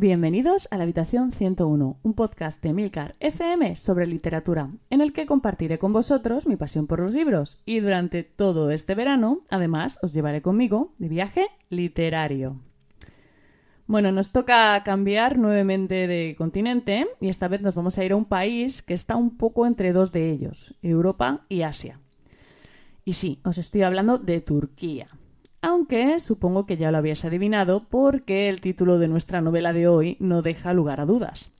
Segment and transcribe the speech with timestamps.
[0.00, 5.26] Bienvenidos a la Habitación 101, un podcast de Milcar FM sobre literatura, en el que
[5.26, 10.14] compartiré con vosotros mi pasión por los libros y durante todo este verano, además, os
[10.14, 12.62] llevaré conmigo de viaje literario.
[13.86, 18.16] Bueno, nos toca cambiar nuevamente de continente y esta vez nos vamos a ir a
[18.16, 22.00] un país que está un poco entre dos de ellos, Europa y Asia.
[23.04, 25.08] Y sí, os estoy hablando de Turquía
[25.62, 30.16] aunque supongo que ya lo habías adivinado porque el título de nuestra novela de hoy
[30.20, 31.52] no deja lugar a dudas.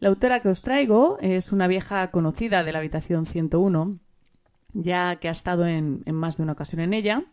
[0.00, 3.98] La autora que os traigo es una vieja conocida de la habitación 101,
[4.74, 7.24] ya que ha estado en, más de una ocasión en ella.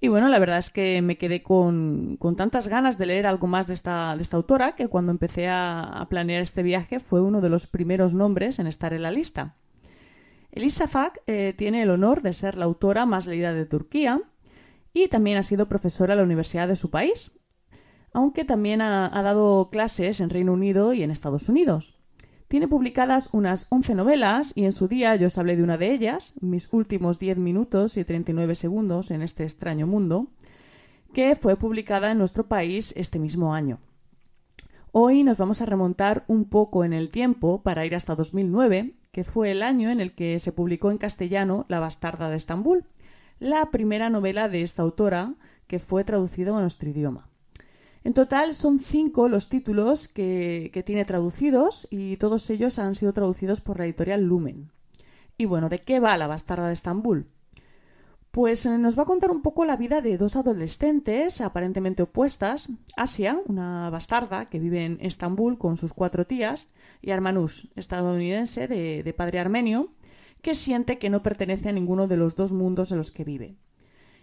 [0.00, 3.66] Y bueno, la verdad es que me quedé con, tantas ganas de leer algo más
[3.66, 8.14] de esta, autora que cuando empecé a, planear este viaje fue uno de los primeros
[8.14, 9.54] nombres en estar en la lista.
[10.50, 14.22] Elisa Fak eh, tiene el honor de ser la autora más leída de Turquía
[14.94, 17.32] y también ha sido profesora en la universidad de su país,
[18.12, 21.98] aunque también ha, dado clases en Reino Unido y en Estados Unidos.
[22.46, 25.92] Tiene publicadas unas 11 novelas y en su día yo os hablé de una de
[25.92, 30.28] ellas, Mis últimos 10 minutos y 39 segundos en este extraño mundo,
[31.12, 33.80] que fue publicada en nuestro país este mismo año.
[34.92, 39.24] Hoy nos vamos a remontar un poco en el tiempo para ir hasta 2009, que
[39.24, 42.84] fue el año en el que se publicó en castellano La bastarda de Estambul,
[43.38, 45.34] la primera novela de esta autora
[45.66, 47.28] que fue traducida a nuestro idioma.
[48.04, 53.62] En total son cinco los títulos que, tiene traducidos y todos ellos han sido traducidos
[53.62, 54.70] por la editorial Lumen.
[55.38, 57.26] Y bueno, ¿de qué va la bastarda de Estambul?
[58.30, 62.68] Pues eh, nos va a contar un poco la vida de dos adolescentes aparentemente opuestas,
[62.94, 66.68] Asia, una bastarda que vive en Estambul con sus cuatro tías,
[67.00, 69.90] y Armanus, estadounidense de padre armenio,
[70.44, 73.56] que siente que no pertenece a ninguno de los dos mundos en los que vive.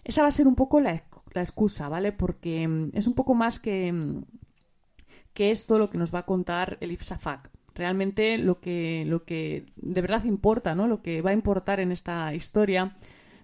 [0.04, 2.12] Esa va a ser un poco la, excusa, ¿vale?
[2.12, 4.24] Porque mm, es un poco más que, mm,
[5.34, 7.50] que esto lo que nos va a contar el Ifsafak.
[7.74, 10.88] Realmente lo que, lo que de verdad importa, ¿no?
[10.88, 12.96] Lo que va a importar en esta historia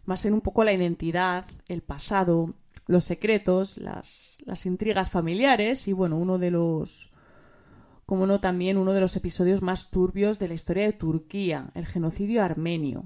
[0.09, 2.53] va a ser un poco la identidad, el pasado,
[2.85, 7.11] los secretos, las, las intrigas familiares y, bueno, uno de los
[8.07, 11.85] como no también uno de los episodios más turbios de la historia de Turquía, el
[11.85, 13.03] genocidio armenio.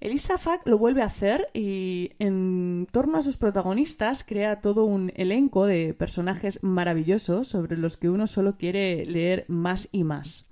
[0.00, 5.12] Elisa Fak lo vuelve a hacer y en torno a sus protagonistas crea todo un
[5.14, 10.46] elenco de personajes maravillosos sobre los que uno solo quiere leer más y más.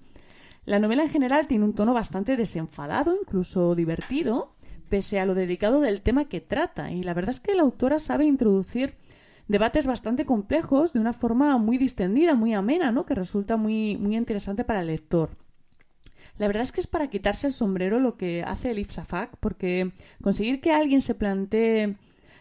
[0.64, 4.54] La novela en general tiene un tono bastante desenfadado, incluso divertido,
[4.88, 7.98] pese a lo dedicado del tema que trata, y la verdad es que la autora
[7.98, 8.94] sabe introducir
[9.48, 13.04] debates bastante complejos de una forma muy distendida, muy amena, ¿no?
[13.06, 15.30] Que resulta muy, muy interesante para el lector.
[16.38, 19.92] La verdad es que es para quitarse el sombrero lo que hace el Ipsafak, porque
[20.20, 21.96] conseguir que alguien se plantee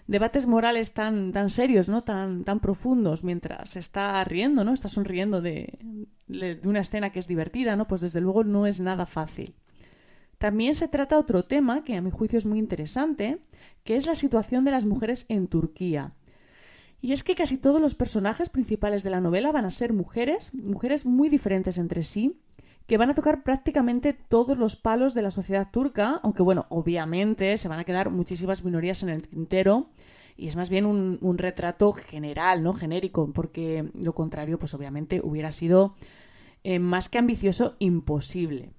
[0.07, 2.03] debates morales tan, tan serios, ¿no?
[2.03, 4.73] Tan, tan profundos, mientras está riendo, ¿no?
[4.73, 5.77] Está sonriendo de,
[6.27, 7.87] de una escena que es divertida, ¿no?
[7.87, 9.53] Pues desde luego no es nada fácil.
[10.39, 13.37] También se trata otro tema que a mi juicio es muy interesante,
[13.83, 16.13] que es la situación de las mujeres en Turquía.
[17.03, 20.55] Y es que casi todos los personajes principales de la novela van a ser mujeres,
[20.55, 22.39] mujeres muy diferentes entre sí,
[22.87, 27.57] que van a tocar prácticamente todos los palos de la sociedad turca, aunque bueno, obviamente
[27.57, 29.89] se van a quedar muchísimas minorías en el tintero
[30.37, 32.73] y es más bien un, retrato general, ¿no?
[32.73, 35.95] Genérico, porque lo contrario, pues obviamente hubiera sido
[36.63, 38.69] eh, más que ambicioso, imposible.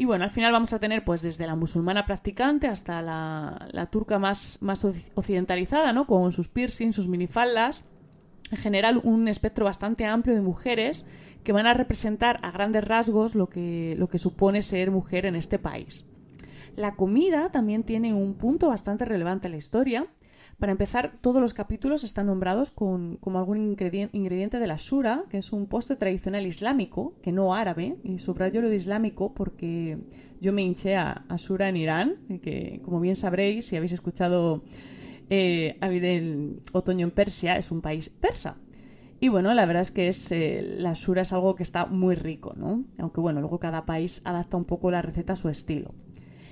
[0.00, 4.20] Y bueno, al final vamos a tener pues desde la musulmana practicante hasta la, turca
[4.20, 6.06] más, más occidentalizada, ¿no?
[6.06, 7.84] Con sus piercings, sus minifaldas.
[8.52, 11.04] En general, un espectro bastante amplio de mujeres
[11.42, 15.34] que van a representar a grandes rasgos lo que, lo que supone ser mujer en
[15.34, 16.04] este país.
[16.76, 20.06] La comida también tiene un punto bastante relevante en la historia,
[20.58, 23.58] para empezar, todos los capítulos están nombrados con, como algún
[24.12, 28.60] ingrediente de la shura, que es un postre tradicional islámico, que no árabe, y subrayo
[28.60, 29.98] lo de islámico porque
[30.40, 34.64] yo me hinché a, shura en Irán, que como bien sabréis, si habéis escuchado
[35.30, 38.56] eh, el otoño en Persia, es un país persa.
[39.20, 42.16] Y bueno, la verdad es que es, eh, la shura es algo que está muy
[42.16, 42.84] rico, ¿no?
[42.98, 45.94] Aunque bueno, luego cada país adapta un poco la receta a su estilo.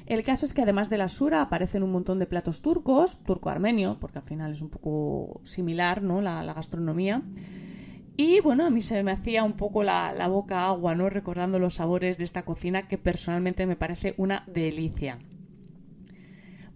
[0.07, 3.99] El caso es que además de la sura aparecen un montón de platos turcos, turco-armenio,
[4.01, 6.21] porque al final es un poco similar, ¿no?
[6.21, 7.23] La, gastronomía.
[8.17, 11.11] Y bueno, a mí se me hacía un poco la, la, boca agua, ¿no?
[11.11, 15.19] Recordando los sabores de esta cocina que personalmente me parece una delicia.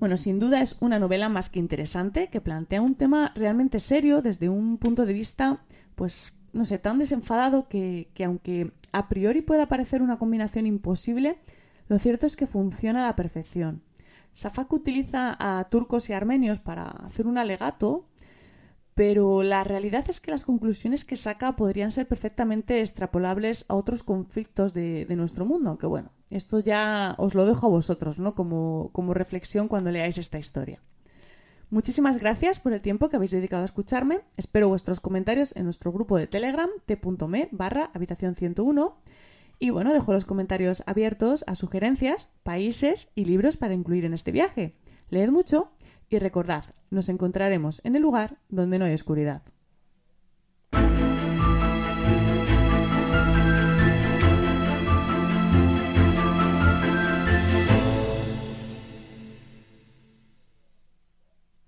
[0.01, 4.23] Bueno, sin duda es una novela más que interesante que plantea un tema realmente serio
[4.23, 5.61] desde un punto de vista,
[5.95, 11.39] pues, no sé, tan desenfadado que, que aunque a priori pueda parecer una combinación imposible,
[11.91, 13.83] lo cierto es que funciona a la perfección.
[14.33, 18.07] Safak utiliza a turcos y armenios para hacer un alegato,
[18.95, 24.05] pero la realidad es que las conclusiones que saca podrían ser perfectamente extrapolables a otros
[24.05, 28.37] conflictos de, nuestro mundo, aunque bueno, esto ya os lo dejo a vosotros, ¿no?
[28.37, 30.79] Como, como reflexión cuando leáis esta historia.
[31.71, 34.21] Muchísimas gracias por el tiempo que habéis dedicado a escucharme.
[34.37, 38.97] Espero vuestros comentarios en nuestro grupo de Telegram t.me barra habitación 101.
[39.63, 44.33] Y bueno, dejo los comentarios abiertos a sugerencias, países y libros para incluir en este
[44.33, 44.75] viaje.
[45.11, 45.71] Leed mucho
[46.09, 49.43] y recordad, nos encontraremos en el lugar donde no hay oscuridad.